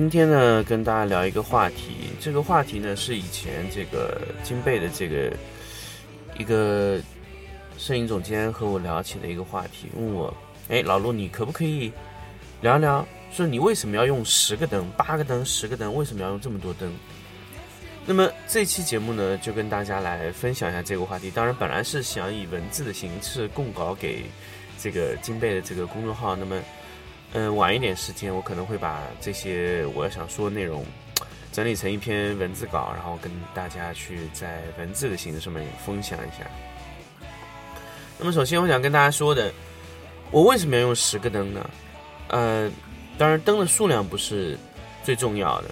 [0.00, 5.30] 今天呢，跟大家聊一个话题，这个话题呢是以前这个金贝的这个
[6.38, 6.98] 一个
[7.76, 10.34] 摄影总监和我聊起的一个话题，问我，
[10.70, 11.92] 哎，老陆，你可不可以
[12.62, 16.90] 聊聊，说你为什么要用十个灯、八个灯、十个灯，为什么要用这么多灯？
[18.06, 21.30] 那么这期节目呢，就跟大家来分享一下这个话题。
[21.30, 24.24] 当然，本来是想以文字的形式供稿给
[24.78, 26.58] 这个金贝的这个公众号，那么
[27.32, 30.84] 嗯，晚一点时间，我可能会把这些我要想说的内容
[31.52, 36.48] 整理成一篇文字稿，然后跟大家去在文字的形式上面分享一下。
[38.18, 39.52] 那么，首先我想跟大家说的，
[40.30, 41.70] 我为什么要用十个灯呢？
[42.28, 42.70] 呃，
[43.16, 44.58] 当然灯的数量不是
[45.04, 45.70] 最重要的。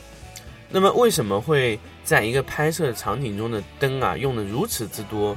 [0.70, 5.36] 那么，为什么会在一个拍摄场景中的灯啊用的如此之多？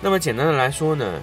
[0.00, 1.22] 那么简单的来说呢，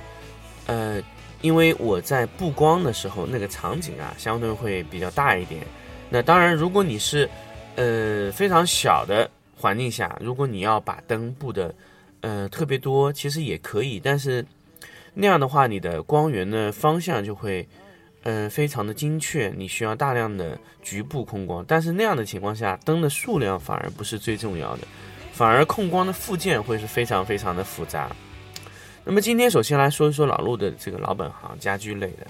[0.68, 1.02] 呃，
[1.42, 5.62] 因为我在布光的时候，那个场景啊，相对会比较大一点。
[6.10, 7.30] 那当然，如果你是
[7.76, 11.74] 呃非常小的环境下，如果你要把灯布的
[12.22, 14.46] 呃特别多，其实也可以，但是
[15.14, 17.68] 那样的话，你的光源的方向就会
[18.24, 21.64] 呃非常的精确，你需要大量的局部控光。
[21.68, 24.88] 但是那样的情况下，灯的数量反而不是最重要的，
[25.34, 28.10] 反而控光的附件会是非常非常的复杂。
[29.10, 32.28] 那么今天首先来说一说老陆的这个老本行家居类的。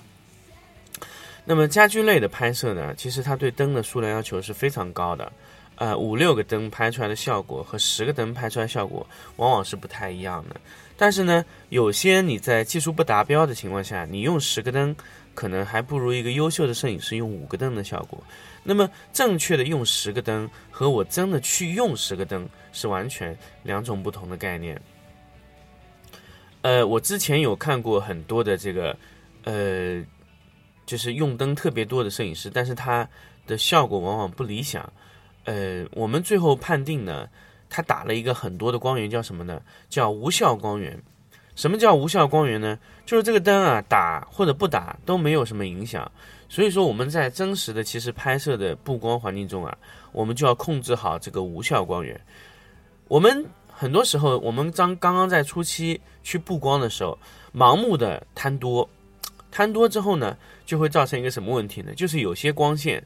[1.44, 5.32] 那么家居类的拍摄呢，其实它对灯的数量要求是非常高的，
[5.78, 9.04] 呃，五六个灯拍出来的效果和十个灯拍出来效果
[9.38, 10.56] 往往是不太一样的。
[10.96, 14.96] 但是呢，有些你在技术不达标的情况下，你用十个灯，
[15.34, 18.24] 可能还不如一个优秀的摄影师用五个灯的效果。
[18.62, 24.80] 那么正确的用十个灯和我真的去用十个灯是完全两种不同的概念。
[26.62, 28.96] 呃，我之前有看过很多的这个，
[29.44, 30.04] 呃，
[30.86, 33.08] 就是用灯特别多的摄影师，但是他
[33.46, 34.92] 的效果往往不理想。
[35.46, 37.28] 呃，我们最后判定呢，
[37.70, 39.62] 他打了一个很多的光源，叫什么呢？
[39.88, 41.02] 叫无效光源。
[41.56, 42.78] 什么叫无效光源呢？
[43.06, 46.12] 就是这个灯啊，打或者不打都没有什么影响。
[46.50, 49.76] 所以说我们在真实的其实拍摄的布光环境中啊，
[50.12, 52.20] 我们就要控制好这个无效光源。
[53.08, 57.18] 我们很多时候，我们刚刚刚在初期去布光的时候，
[57.56, 58.90] 盲目的贪多，
[59.50, 61.94] 贪多之后呢，就会造成一个什么问题呢？
[61.96, 63.02] 就是有些光线，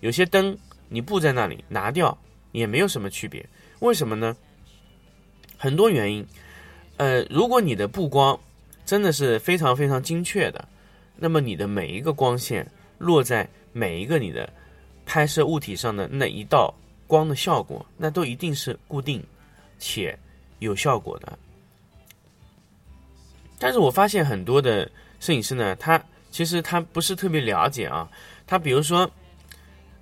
[0.00, 0.56] 有些灯
[0.88, 2.16] 你布在那里拿掉
[2.52, 3.46] 也没有什么区别。
[3.80, 4.34] 为什么呢？
[5.58, 6.26] 很多原因。
[6.96, 8.40] 呃，如果你的布光
[8.86, 10.66] 真的是非常非常精确的，
[11.16, 14.50] 那么你的每一个光线落在每一个你的
[15.04, 16.72] 拍摄物体上的那一道
[17.06, 19.22] 光的效果，那都一定是固定
[19.78, 20.18] 且
[20.60, 21.38] 有效果的。
[23.64, 24.86] 但是我发现很多的
[25.20, 25.98] 摄影师呢，他
[26.30, 28.06] 其实他不是特别了解啊。
[28.46, 29.10] 他比如说，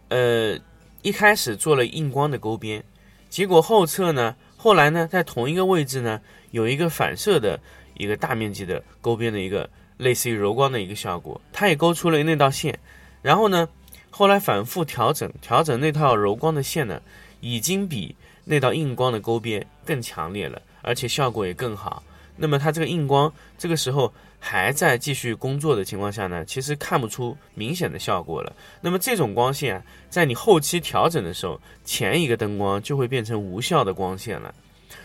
[0.08, 0.58] 呃，
[1.02, 2.82] 一开始做了硬光的勾边，
[3.30, 7.60] 结果后侧呢，后来呢，在同一个位置呢，有一个反射的
[7.94, 12.76] 一个大面积的勾边的一个类似于柔光的一个效果，他也勾出了那道线。
[13.22, 13.68] 然后呢，
[14.10, 17.00] 后来反复调整，调整那套柔光的线呢，
[17.38, 22.02] 已经比那道硬光的勾边更强烈了，而且效果也更好。
[22.36, 28.52] 那么它这个硬光这个时候还在继续工作的情况下呢，其实看不出明显的效果了。
[28.80, 34.54] 那么这种光线啊，在你后期调整的时候，前一个灯光就会变成无效的光线了。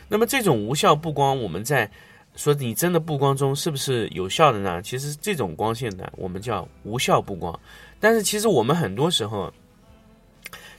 [0.07, 1.89] 那么这种无效布光，我们在
[2.35, 4.81] 说你真的布光中是不是有效的呢？
[4.81, 7.57] 其实这种光线呢，我们叫无效布光。
[7.99, 9.51] 但是其实我们很多时候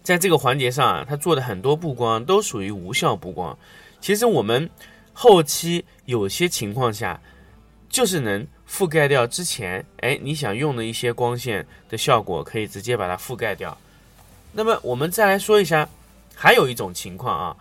[0.03, 3.57] 在这个环节上啊，它做的很多布光都属于无效布光。
[4.01, 4.69] 其实我们
[5.21, 7.21] 后期有些情况下，
[7.89, 13.77] 就是能覆盖掉之前，哎，你想用的一些光线的效果，可以直接把它覆盖掉。
[14.53, 15.89] 那么我们再来说一下，
[16.37, 17.57] 还有一种情况啊，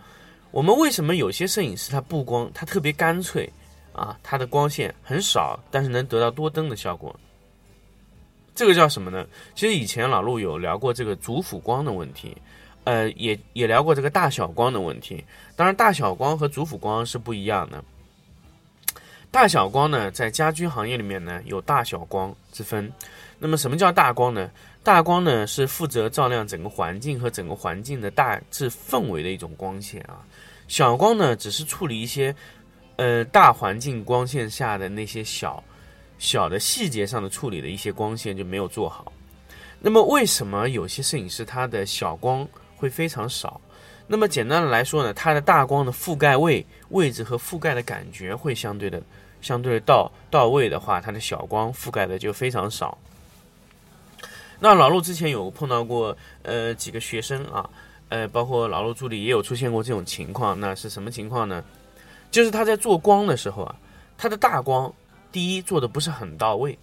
[0.51, 3.51] 我们为什么有些摄影师他布光，他特别干脆
[3.91, 7.19] 啊，他的光线很少，但是能得到多灯的效果？
[8.53, 9.25] 这个叫什么呢？
[9.55, 12.37] 其实以前老陆有聊过这个主辅光的问题，
[12.87, 15.21] 呃，也也聊过这个大小光的问题。
[15.57, 17.83] 当然，大小光和主辅光是不一样的。
[19.29, 22.89] 大小光呢，在家居行业里面呢，有大小光之分。
[23.39, 24.49] 那么，什么叫大光呢？
[24.83, 30.23] 大光呢，是负责照亮整个环境和整个环境的大致氛围的一种光线啊。
[30.69, 32.33] 小光呢，只是处理一些
[32.95, 35.61] 呃大环境光线下的那些小。
[36.19, 39.11] 小的细节上的处理的一些光线就没有做好。
[39.77, 42.47] 那么为什么有些摄影师他的小光
[42.77, 43.59] 会非常少？
[44.07, 49.01] 那么简单的来说呢，它的大光的覆盖位位置和覆盖的感觉会相对的
[49.41, 52.97] 相对到到位的话，它的小光覆盖的就非常少。
[54.59, 57.69] 那老陆之前有碰到过呃几个学生啊，
[58.09, 60.57] 呃包括老陆助理也有出现过这种情况。
[60.59, 61.63] 那是什么情况呢？
[62.31, 63.75] 就是他在做光的时候啊，
[64.17, 64.93] 他的大光。
[65.29, 66.75] 第一做的不是很到位，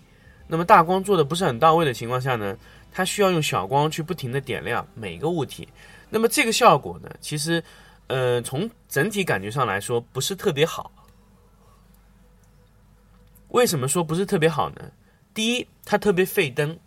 [0.47, 2.57] 那么大光做的不是很到位的情况下呢，
[2.97, 5.69] 它需要用小光去不停的点亮每个物体，
[6.09, 7.61] 那么这个效果呢，其实，
[8.07, 10.93] 呃，从整体感觉上来说不是特别好。
[13.49, 14.93] 为什么说不是特别好呢？
[15.35, 16.79] 第一，它特别费灯，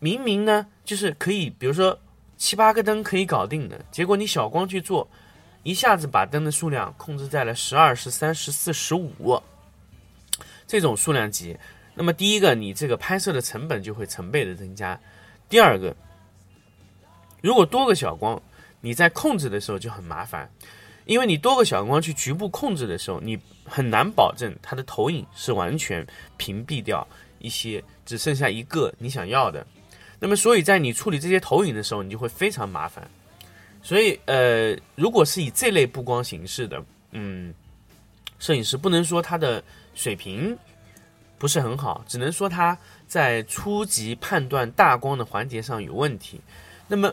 [0.00, 1.98] 明明呢就是可以，比如说
[2.36, 5.08] 七八个灯可以搞定的，结果你小光去做，
[5.62, 9.42] 一下子把灯的数量控制在了十二、十三、十四、十五。
[10.66, 11.56] 这种数量级，
[11.94, 14.98] 那么第一个，你这个拍摄的成本就会成倍的增加；
[15.54, 15.94] 第二个，
[17.40, 18.42] 如果多个小光，
[18.80, 20.50] 你在控制的时候就很麻烦，
[21.04, 26.04] 因为你多个小光去局部控制的时候，你很难保证它的投影是完全
[26.36, 27.06] 屏蔽掉
[27.38, 29.64] 一些，只剩下一个你想要的。
[30.18, 33.08] 那么，所以在你处理这些投影的时候，你就会非常麻烦。
[33.80, 37.54] 所以，呃，如果是以这类布光形式的，嗯，
[38.40, 39.62] 摄影师不能说他的。
[39.96, 40.58] 水平
[41.38, 42.76] 不是很好，只能说他
[43.06, 46.40] 在初级判断大光的环节上有问题。
[46.88, 47.12] 那么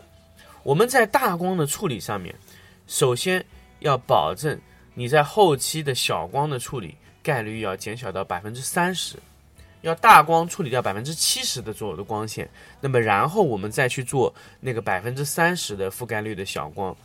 [0.63, 2.33] 我们在大光的处理上面，
[2.87, 3.43] 首先
[3.79, 4.59] 要保证
[4.93, 9.17] 你在后期的小光的处理概率要减小到百分之三十，
[9.81, 16.95] 要大光处理掉百分之七十的左右的光线，那么然后我们再去做那个百分之三十的覆盖率的小光，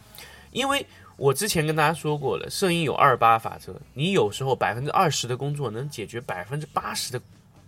[0.53, 0.87] 因为。
[1.17, 7.21] 我之前跟大家说过了，摄影有二八法则，你有时候百分之二十的工作能解决百分之八十的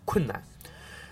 [0.05, 0.43] 困难。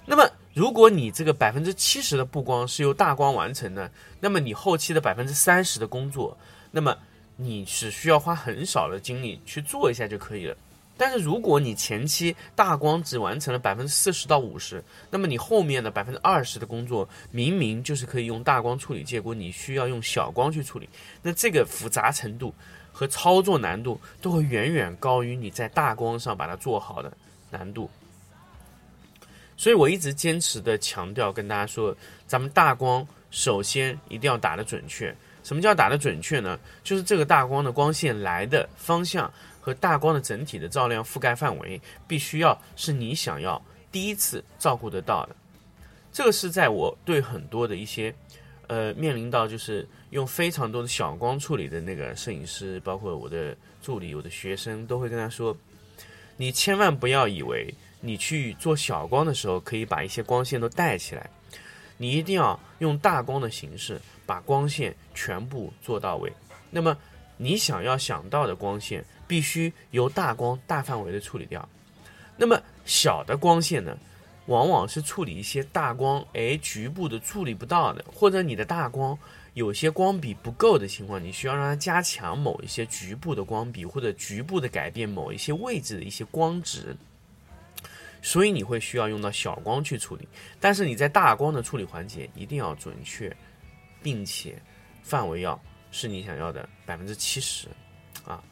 [0.04, 3.90] 那么，如果你这个百分之七十的布光是由大光完成的，
[4.20, 6.36] 那么你后期的百分之三十的工作，
[6.70, 6.96] 那么
[7.36, 10.56] 你只需要花很少的精力去做一下就可以了。
[10.96, 20.88] 但是如果你前期大光只完成了百分之四十到五十，那么你后面的百分之二十的工作明明就是可以用大光处理，结果你需要用小光去处理，
[21.22, 22.54] 那这个复杂程度
[22.92, 27.12] 和操作难度都会远远高于你在大光上把它做好的
[27.50, 27.90] 难度。
[29.58, 31.94] 所以我一直坚持的强调跟大家说，
[32.26, 35.14] 咱们大光首先一定要打得准确。
[35.42, 36.58] 什么叫打得准确呢？
[36.82, 39.32] 就是这个大光的光线来的方向。
[39.66, 43.60] 和大光的整体的照亮覆盖范围，必须要是你想要
[43.90, 45.34] 第一次照顾得到的。
[46.12, 48.14] 这个是在我对很多的一些，
[48.68, 55.56] 呃，面临到就是用非常多的小光处理的那个摄影师，包括我的助理、我的学生，都会跟他说：，
[56.36, 61.28] 你千万不要以为你去做小光的时候可以把一些光线都带起来，
[61.96, 66.32] 你一定要用大光的形式把光线全部做到位。
[66.70, 66.96] 那么
[67.36, 69.04] 你想要想到的光线。
[69.28, 71.68] 必须由大光大范围的处理掉，
[72.36, 73.98] 那么小的光线呢，
[74.46, 79.18] 往往是处理一些大光，哎，局部的处理不到的，或者你的大光
[79.54, 86.96] 有些光比不够的情况，你需要让它加强某一些局部的光比，或者局部的改变某一些位置的一些光值，
[88.22, 90.28] 所以你会需要用到小光去处理，
[90.60, 93.36] 但是你在大光的处理环节一定要准确，
[94.04, 94.56] 并且
[95.02, 95.60] 范围要
[95.96, 97.68] 是你想要的百分之七十。
[98.26, 98.42] 啊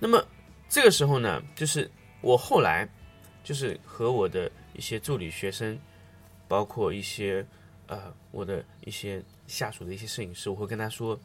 [0.00, 0.20] 那么
[0.68, 1.88] 这个时候呢，就是
[2.20, 2.88] 我后来
[3.44, 5.78] 就是和我的一些助理学生，
[6.48, 7.46] 包括一些
[7.86, 11.20] 呃我的一些下属的一些摄影师，我会跟他说，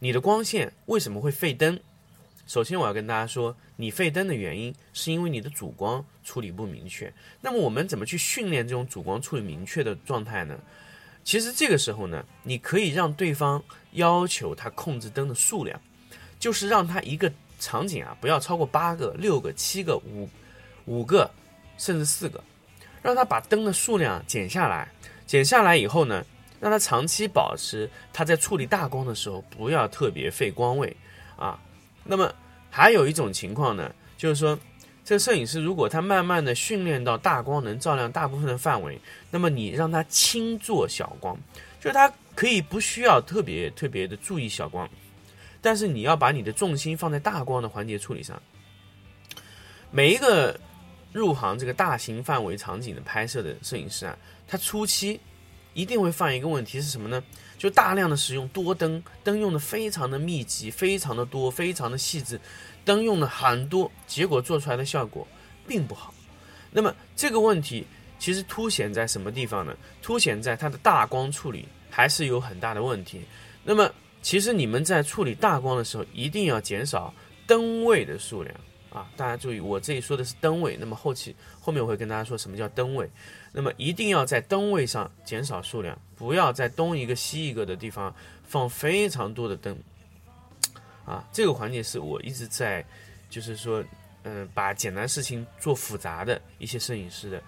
[0.00, 1.78] 你的光线为什么会费灯？
[2.48, 7.12] 首先我要跟大家说，你费灯的原因是因为你的主光处理不明确。
[7.40, 10.58] 那么我们怎么去训练这种主光处理明确的状态呢？
[11.24, 13.62] 其实这个时候呢，你可以让对方
[13.92, 15.80] 要求他控制灯的数量，
[16.38, 17.32] 就是让他一个。
[17.62, 20.26] 场景啊，不要超过八个、六个、七个、五
[20.86, 21.30] 五个，
[21.76, 22.42] 甚至四个，
[23.02, 24.90] 让他把灯的数量减下来。
[25.26, 26.24] 减下来以后呢，
[26.58, 30.96] 让他长期保持他在处理大光的时候不要特别费光位
[31.36, 31.60] 啊。
[32.02, 32.34] 那么
[32.70, 34.58] 还有一种情况呢，就是说
[35.10, 38.96] 这摄影师如果他慢慢的训练到大光能照亮大部分的范围，
[39.32, 41.36] 那么你让他轻做小光，
[41.80, 44.88] 就是他可以不需要特别特别的注意小光，
[45.60, 48.40] 但是你要把你的重心放在大光的环节处理上。
[49.90, 50.56] 每一个
[51.12, 55.18] 入行这个大型范围场景的拍摄的摄影师啊，他初期
[55.74, 57.20] 一定会犯一个问题是什么呢？
[57.58, 62.40] 就大量的使用多灯，灯用的非常的密集，非常的多，非常的细致，
[62.84, 65.26] 灯用了很多，结果做出来的效果
[65.66, 66.12] 并不好。
[66.70, 67.86] 那么这个问题
[68.18, 69.76] 其实凸显在什么地方呢？
[70.02, 73.22] 凸显在它的大光处理还是有很大的问题。
[73.64, 73.90] 那么
[74.22, 77.12] 其实你们在处理大光的时候，一定要减少
[77.46, 78.54] 灯位的数量。
[78.90, 80.76] 啊，大家注意，我这里说的是灯位。
[80.76, 83.08] 那么后期后面我会跟大家说什么叫灯位。
[83.52, 89.78] 那么一定要在灯位上减少数量，不要在东一个西一个的地方放非常多的灯。
[91.10, 92.84] 啊，这个环节是我一直在，
[93.28, 93.82] 就是说，
[94.22, 97.42] 嗯，把简单事情做复杂的一些摄影师的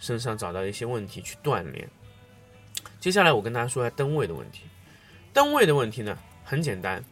[0.00, 1.86] 身上找到一些问题去锻炼。
[2.98, 4.62] 接下来我跟大家说一下灯位的问题。
[5.34, 7.04] 灯位的问题呢，很简单，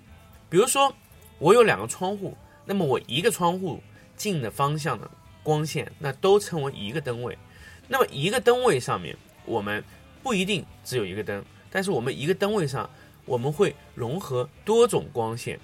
[0.49, 0.95] 比如说
[1.39, 2.35] 我有两个窗户。
[2.65, 3.83] 那么我一个窗户
[4.17, 5.11] 进的方向的
[5.43, 7.37] 光线，那都称为一个灯位。
[7.89, 9.83] 那么一个灯位上面，我们
[10.23, 12.89] 不一定只有一个灯，但是我们一个灯位上，
[13.25, 15.59] 我们会融合多种光线。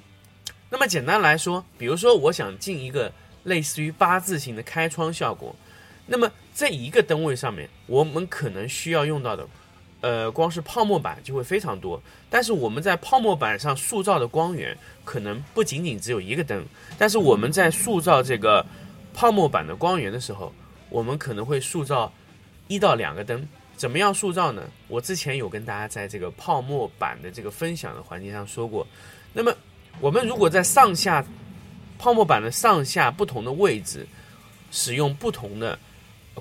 [0.70, 3.12] 那么简单来说，比如说我想进一个
[3.44, 5.54] 类似于八字形的开窗效果，
[6.06, 9.46] 那么在一个灯位上面，我们可能需要用到的。
[10.00, 16.64] 呃，光是泡沫板就会非常多，但是我们在泡沫板上塑造的光源可能不仅仅只有一个灯，
[16.96, 18.64] 但是我们在塑造这个
[19.12, 20.54] 泡沫板的光源的时候，
[20.88, 22.12] 我们可能会塑造
[22.68, 23.44] 一到两个灯。
[23.76, 24.62] 怎么样塑造呢？
[24.86, 28.86] 我之前有跟大家在这个泡沫板的这个分享的环节上说过。
[29.32, 29.52] 那么
[30.00, 31.24] 我们如果在上下
[31.98, 34.06] 泡沫板的上下不同的位置，
[34.70, 35.78] 使用不同的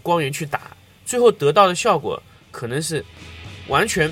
[0.02, 2.22] 光源去打，最后得到的效果
[2.52, 3.04] 可能是。
[3.68, 4.10] 完全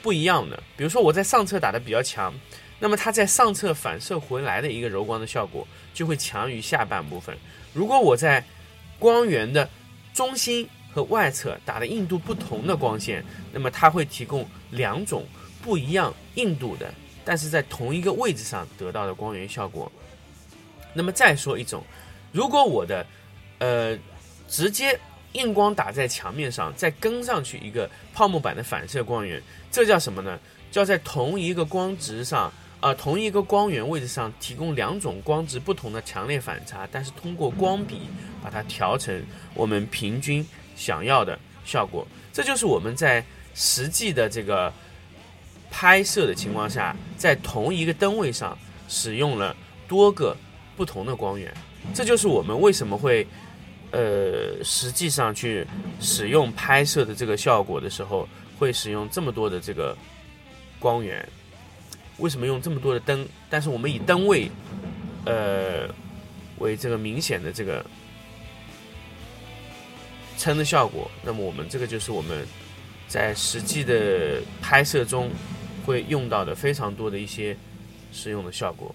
[0.00, 0.62] 不一样的。
[0.76, 2.32] 比如说，我在上侧打的比较强，
[2.78, 7.36] 那么它在上侧反射回来的一个柔光的效果就会强于下半部分。
[7.74, 8.44] 如果我在
[9.00, 9.68] 光源的
[10.14, 15.26] 中心和外侧打的硬度不同的光线，那么它会提供两种
[15.60, 19.90] 不一样硬度的，但是在同一个位置上得到的光源效果。
[20.94, 21.82] 那么再说一种，
[22.32, 23.06] 如果我的
[23.58, 23.98] 呃
[24.48, 24.98] 直接。
[25.32, 30.38] 硬光打在墙面上，再跟上去一个泡沫板的反射光源，这叫什么呢？
[30.70, 38.00] 叫在同一个光值上，啊，同一个光源位置上提供两种光值不同的强烈反差，但是通过光比
[38.42, 39.24] 把它调成
[39.54, 42.06] 我们平均想要的效果。
[42.30, 43.24] 这就是我们在
[43.54, 44.70] 实际的这个
[45.72, 49.56] 拍摄的情况下，在同一个灯位上使用了
[49.88, 50.36] 多个
[50.76, 51.52] 不同的光源。
[51.92, 53.26] 这就是我们为什么会。
[53.94, 55.66] 呃，实际上去
[56.00, 58.26] 使用拍摄的这个效果的时候，
[58.58, 59.94] 会使用这么多的这个
[60.80, 61.28] 光源。
[62.16, 63.28] 为什么用这么多的灯？
[63.50, 64.50] 但是我们以灯位，
[65.26, 65.86] 呃，
[66.56, 67.84] 为这个明显的这个
[70.38, 71.10] 撑的效果。
[71.22, 72.46] 那么我们这个就是我们
[73.08, 75.28] 在实际的拍摄中
[75.84, 77.56] 会用到的非常多的一些
[78.12, 78.94] 使用的效果。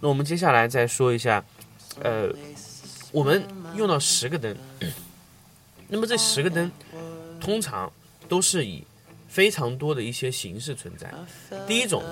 [0.00, 1.44] 那我们接下来再说一下，
[2.02, 2.30] 呃，
[3.10, 4.56] 我们用到十个灯，
[5.88, 6.70] 那么这十个灯
[7.40, 7.92] 通常
[8.28, 8.84] 都是以
[9.28, 11.12] 非常多的一些形式存在。
[11.66, 12.02] 第一种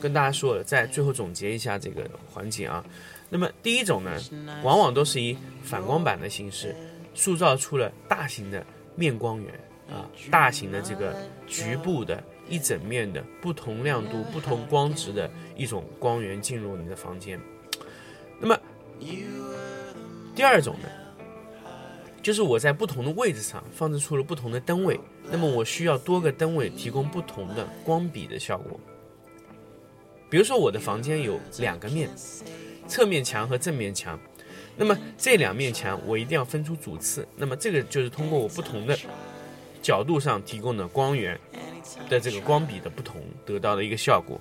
[0.00, 2.82] 跟大家说了，在最后总结一下这个环节啊。
[3.28, 4.18] 那么第一种呢，
[4.62, 6.74] 往往都是以反光板的形式
[7.14, 8.64] 塑造出了大型的
[8.94, 9.52] 面光源
[9.90, 11.14] 啊，大型的这个
[11.46, 12.24] 局部的。
[12.50, 17.38] 一整面的不同亮度、不同光值的一种光源进入你的房间。
[18.40, 18.58] 那么，
[20.34, 20.88] 第二种呢，
[22.22, 24.98] 就是我在不同的位置上放置出了不同的灯位，
[25.30, 28.78] 那么我需要多个灯位提供不同的光比的效果。
[30.28, 32.10] 比如说，我的房间有两个面，
[32.86, 34.18] 侧面墙和正面墙，
[34.76, 38.98] 那么这两面墙我一定要分出主次，那么这个就是通过我不同的
[39.80, 41.38] 角度上提供的光源。
[42.10, 44.38] 的这个光比的不同得到的一个效果。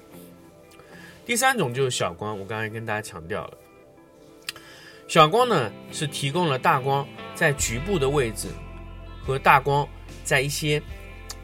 [1.25, 3.57] 第三种就是小光，我刚才跟大家强调了，
[5.07, 8.49] 小光呢是提供了大光在局部的位置
[9.25, 9.87] 和大光
[10.23, 10.81] 在一些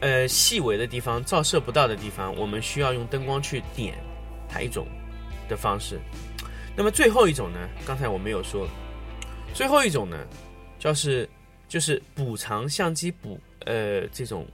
[0.00, 3.94] 呃细微的地方照射不到的地方，我们需要用灯光去点
[4.48, 4.86] 它一种
[5.48, 5.98] 的方式。
[6.76, 8.68] 那么最后一种呢，刚才我没有说，
[9.54, 10.26] 最后一种呢，
[10.78, 11.28] 就是
[11.66, 14.46] 就是补偿相机补呃这种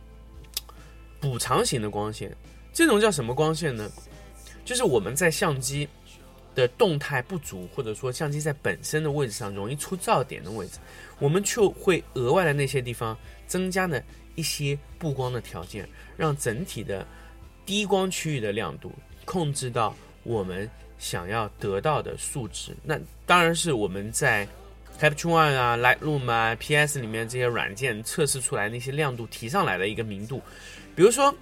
[1.19, 2.35] 补偿型的光线，
[2.73, 3.91] 这种叫什么光线呢？
[4.65, 5.89] 就是我们在相机
[6.55, 10.79] 的动态不足，或者说相机在本身的位置上容易出噪点的位置，
[11.19, 13.17] 我们就会额外的那些地方
[13.47, 14.01] 增加呢
[14.35, 17.07] 一些布光的条件，让整体的
[17.65, 18.93] 低光区域的亮度
[19.25, 22.77] 控制到我们想要得到的数值。
[22.83, 24.47] 那当然是我们在
[24.99, 30.43] Capture One 啊、Lightroom 啊、PS 里面这些软件测试出来那些亮度提上来的一个明度。
[30.95, 31.35] 比如说，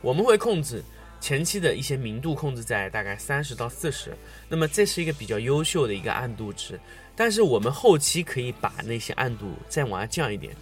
[0.00, 0.82] 我们会控制
[1.22, 4.12] 前期的一些明度控制在大概三十到四十，
[4.48, 6.78] 那么这是一个比较优秀的一个暗度值。
[7.14, 10.52] 但是我们后期可以把那些暗度再往下降一点，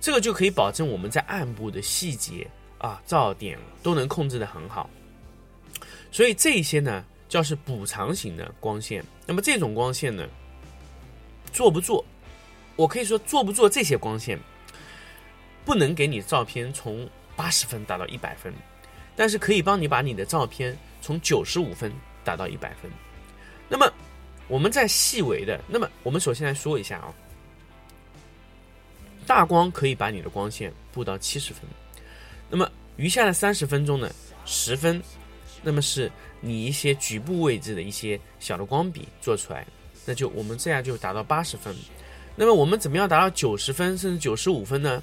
[0.00, 2.44] 这个就可以保证我们在暗部的细节
[2.78, 4.90] 啊、噪点都能控制得很好。
[6.10, 9.04] 所以这些呢，叫是补偿型的光线。
[9.26, 10.26] 那么这种光线呢，
[11.52, 12.04] 做不做？
[12.74, 14.36] 我可以说做不做这些光线，
[15.64, 18.52] 不能给你照片从八十分打到一百分，
[19.14, 21.92] 但是可以帮你把你的照片从九十五分
[22.24, 22.90] 打到一百分。
[23.68, 23.90] 那么
[24.48, 27.12] 我们在细微的，那么我们首先来说一下啊，
[29.26, 31.62] 大光可以把你的光线布到七十分，
[32.50, 34.10] 那么余下的三十分钟呢，
[34.44, 35.02] 十分，
[35.62, 39.66] 那么是你一些局部位置的一些小的光笔做出来，
[40.04, 41.74] 那就我们这样就达到八十分。
[42.34, 45.02] 那么我们怎么样达到九十分甚至九十五分呢？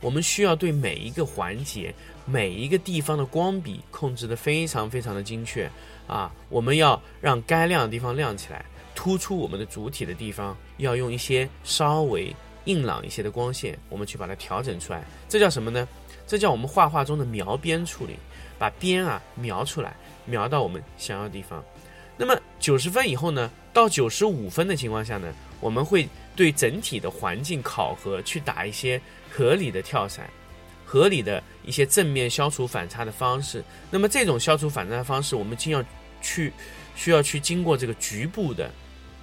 [0.00, 1.92] 我们需要对每一个环节、
[2.26, 5.70] 每一个地方的光比控制的非常非常的精确
[6.08, 6.30] 啊！
[6.48, 8.64] 我们要让该亮的地方亮起来，
[8.94, 15.04] 突出我们的主体的地方要用一些稍微硬朗一些的光线，我们去把它调整出来。
[15.28, 15.86] 这叫什么呢？
[16.26, 18.16] 这叫我们画画中的描边处理，
[18.58, 21.64] 把边啊描出来，描到我们想要的地方。
[22.16, 30.28] 那么九十分以后呢，到九十五分的情况下呢，我们会对整体的环境考核，去打一些合理的跳伞，
[30.86, 33.62] 合理的一些正面消除反差的方式。
[33.90, 35.84] 那么这种消除反差的方式，我们就要
[36.22, 36.50] 去
[36.94, 38.70] 需要去经过这个局部的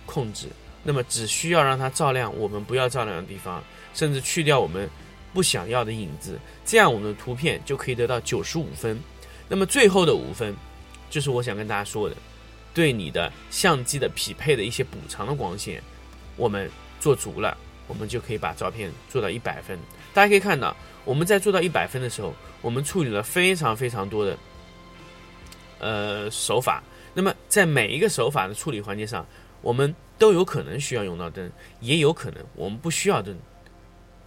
[0.06, 0.48] 控制。
[0.84, 4.90] 那么只需要让它照亮我们不要照亮的地方，甚至去掉我们
[5.34, 9.00] 不想要的影子，这样我们的图片就可以得到九十五分。
[9.48, 10.54] 那么最后的五分，
[11.10, 12.16] 就是我想跟大家说的。
[12.74, 15.80] 对你的相机的匹配的一些补偿的光线，
[16.36, 16.68] 我们
[17.00, 17.56] 做足了，
[17.88, 19.78] 我们就可以把照片做到一百分。
[20.12, 24.38] 大家可以看到，我们在做到一百分的时候，我们处理了非常非常多的
[25.80, 26.84] 呃手法。
[27.14, 29.26] 那么在每一个手法的处理环节上，
[29.62, 33.38] 我们都有可能需要用到灯，也有可能我们不需要灯，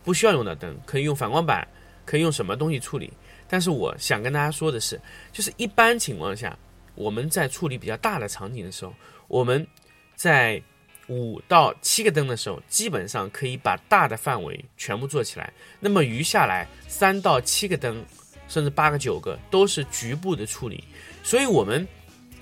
[0.04, 1.66] 不需要用到灯，可以用反光板，
[2.04, 3.12] 可以用什么东西处理。
[3.48, 5.00] 但是我想跟大家说的是，
[5.32, 6.56] 就是一般情况下。
[6.94, 8.94] 我们在处理比较大的场景的时候，
[9.28, 9.66] 我们
[10.14, 10.62] 在
[11.08, 15.52] 五到七个灯的时候，基本上可以把大的范围全部做起来。
[15.78, 18.04] 那么余下来三到七个灯，
[18.48, 20.82] 甚至八个九个，都是局部的处理。
[21.22, 21.86] 所以，我们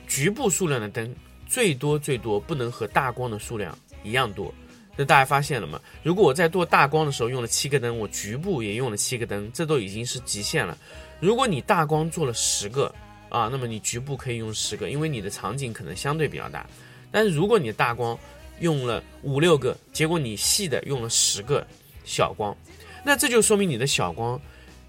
[0.07, 1.14] 局部数量的灯
[1.46, 4.53] 最多最多不能和大光的数量一样多。
[4.96, 5.81] 那大家发现了吗？
[6.03, 10.79] 如果我在做大光的时候用了七个灯，我局部也用了七个灯，这都已经是极限了。
[11.20, 12.94] 如果你大光做了十个，
[13.29, 16.64] 啊，那么你局部可以用十个，因为你的场景可能相对比较大。
[17.11, 18.16] 但是如果你的大光
[18.61, 21.67] 用了五六个，结果你细的用了十个
[22.05, 22.57] 小光，
[23.05, 24.40] 那这就说明你的小光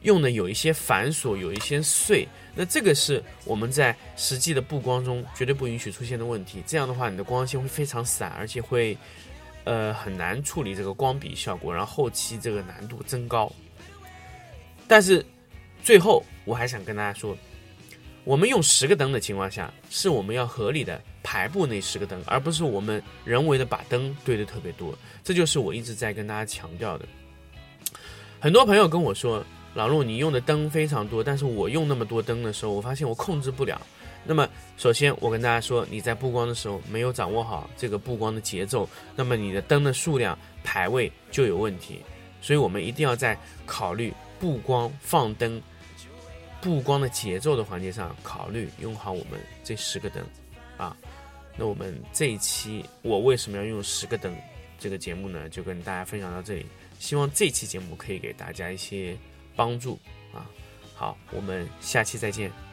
[0.04, 2.28] 用的有一些繁琐，有一些碎。
[2.56, 6.63] 那这个是我们在实际的布光中绝对不允许出现的问题。
[6.65, 8.97] 这样的话，你的光线会非常散，而且会
[9.63, 13.51] 呃很难处理这个光比效果，然后后期这个难度增高。
[14.88, 15.25] 但是
[15.84, 17.36] 最后我还想跟大家说。
[18.25, 24.97] 我们用十个灯的情况下，是我们要合理的排布那十个灯，而不是我们人为的把灯堆的特别多。
[25.23, 27.05] 这就是我一直在跟大家强调的。
[28.39, 33.79] 很多朋友跟我说：“老陆，你用的灯非常多，但是我用那么多灯的时候，我发现我控制不了。”
[34.25, 41.99] 那么，首先我跟大家说，你在布光的时候没有掌握好这个布光的节奏，那么你的灯的数量排位就有问题。
[42.41, 45.61] 所以我们一定要在考虑布光放灯。
[46.65, 50.25] 布光的节奏的环节上，考虑用好我们这十个灯，
[50.78, 50.97] 啊，
[51.56, 54.36] 那我们这一期我为什么要用十个灯？
[54.80, 56.65] 这个节目呢，就跟大家分享到这里。
[56.97, 59.15] 希望这期节目可以给大家一些
[59.56, 59.99] 帮助
[60.34, 60.49] 啊。
[60.95, 62.64] 好，我们下期再见。